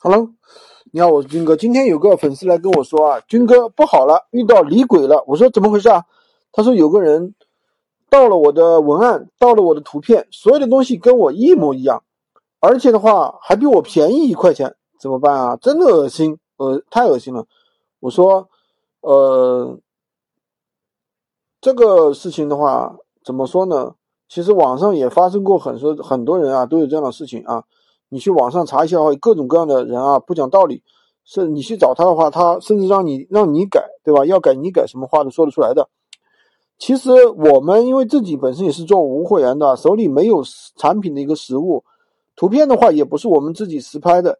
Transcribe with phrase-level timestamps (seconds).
[0.00, 0.30] Hello，
[0.92, 1.56] 你好，我是军哥。
[1.56, 5.24] 今天有个粉丝来跟我说啊，军哥不好了，遇到李鬼了。
[5.26, 6.04] 我说怎么回事啊？
[6.52, 7.34] 他说有个人
[8.08, 12.04] 盗了我的文案，盗了我的图片，所有的东西跟我一模一样，
[12.60, 15.56] 而且的话还比我便宜一块钱，怎么办啊？
[15.56, 17.44] 真的恶心，呃，太恶心了。
[17.98, 18.48] 我说，
[19.00, 19.80] 呃，
[21.60, 22.94] 这个事情的话
[23.24, 23.96] 怎么说呢？
[24.28, 27.64] 其实网上也发生过很多很多人啊都有这样的事情啊。
[28.08, 30.82] 你去网上查一下，各种各样的人啊，不讲道理，
[31.24, 34.24] 是你去找他的话，他甚至让你让你改，对吧？
[34.24, 35.88] 要改你改，什么话都说得出来的。
[36.78, 40.42] 其实我们因为自己本身也是做无货源的，手里没有
[40.76, 41.84] 产品的一个实物，
[42.36, 44.38] 图片的话也不是我们自己实拍的。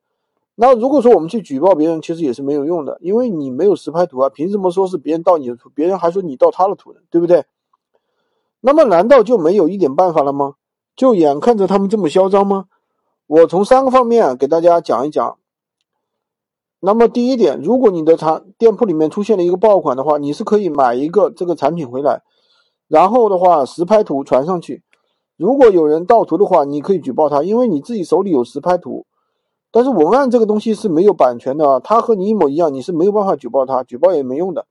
[0.55, 5.70] 那如果说我们去举报别人，其实也是没有用的，因为你没有实拍图啊，凭什么说是别人盗你的图？
[5.74, 7.44] 别人还说你盗他的图呢，对不对？
[8.60, 10.55] 那么难道就没有一点办法了吗？
[10.96, 12.64] 就眼看着他们这么嚣张吗？
[13.28, 15.38] 我从三个方面给大家讲一讲。
[16.80, 22.22] 那么第一点，如果你的产店铺里面出现了一个爆款的话，你是可以买一个这个产品回来，
[22.86, 24.83] 然后的话实拍图传上去。
[25.36, 29.05] 如果有人盗图的话，你可以举报他，因为你自己手里有实拍图。
[29.70, 34.67] 但是文案这个东西是没有版权的啊，他和你一模一样，你是没有办法举报他，举报也没用的。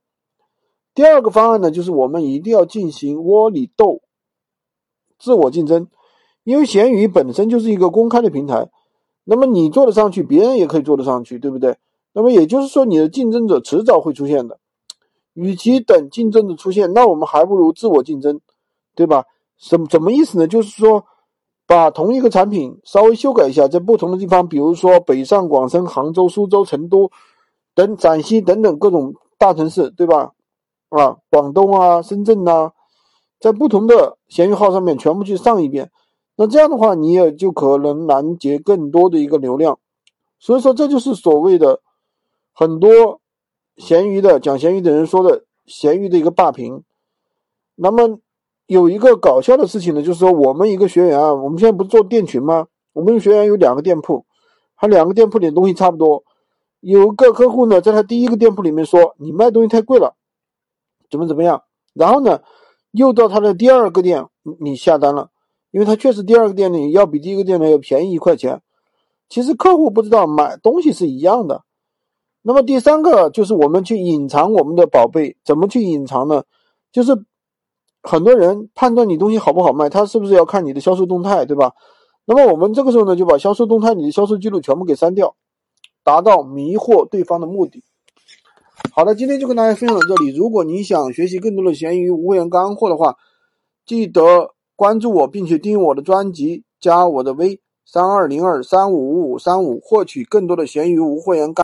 [0.94, 4.00] 第二个方案呢，就是我们一定要进行窝里斗，
[5.16, 5.86] 自我竞争。
[6.48, 8.70] 因为闲鱼本身就是一个公开的平台，
[9.24, 11.76] 那么你做得上去，别人也可以做得上去，对不对？
[12.14, 14.58] 那么也就是说，你的竞争者迟早会出现的。
[15.34, 18.40] 与其等竞争者出现，那我们还不如自我竞争，
[18.94, 19.26] 对吧？
[19.58, 20.48] 什怎么意思呢？
[20.48, 21.04] 就是说，
[21.66, 27.10] 把同一个产品稍微修改一下，在不同的地方，比如说北上广深、杭州、苏州、成都
[27.74, 30.32] 等陕西等等各种大城市，对吧？
[30.88, 32.72] 啊，广东啊、深圳呐，
[33.38, 35.90] 在不同的闲鱼号上面全部去上一遍。
[36.40, 39.80] 那这样的话，你也就可能拦截更多的一个流量，
[40.38, 41.80] 所以说这就是所谓的
[42.52, 43.20] 很多
[43.76, 46.84] 闲鱼的讲闲鱼的人说的闲鱼的一个霸屏。
[47.74, 48.20] 那么
[48.66, 52.68] 有一个搞笑的事情呢，就是说我们一个学员啊，我们现在不是做店群吗？
[52.92, 54.24] 我们学员有两个店铺，
[54.76, 56.22] 他两个店铺里的东西差不多。
[56.78, 60.14] 有个客户呢，在他第一个店铺里面说你卖东西太贵了，
[61.10, 61.64] 怎么怎么样？
[61.94, 62.42] 然后呢，
[62.92, 64.24] 又到他的第二个店，
[64.60, 65.30] 你下单了。
[65.70, 68.62] 因为他确实第二个店里要比第一个店呢要便宜一块钱，
[69.28, 71.62] 其实客户不知道买东西是一样的。
[72.40, 76.44] 那么第三个就是我们去隐藏我们的宝贝，怎么去隐藏呢？
[76.90, 77.12] 就是
[78.02, 81.74] 很多人判断你东西好不好卖，他是不是要看你的销售动态，对吧？
[82.24, 85.36] 那么我们这个时候呢，就把销售动态里的销售记录全部给删掉，
[86.02, 87.84] 达到迷惑对方的目的。
[88.92, 90.34] 好的，今天就跟大家分享到这里。
[90.34, 93.16] 如果你想学习更多的闲鱼无货干货的话，
[93.84, 94.54] 记得。
[94.78, 101.56] 关注我，并且订阅我的专辑，加我的微三二零二三五五五三五，获取更多的闲鱼无货源干。